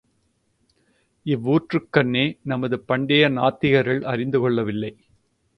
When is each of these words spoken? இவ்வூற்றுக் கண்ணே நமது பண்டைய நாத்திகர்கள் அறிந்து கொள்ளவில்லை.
இவ்வூற்றுக் 1.25 1.91
கண்ணே 1.91 2.37
நமது 2.43 2.79
பண்டைய 2.79 3.29
நாத்திகர்கள் 3.29 4.01
அறிந்து 4.03 4.39
கொள்ளவில்லை. 4.39 4.91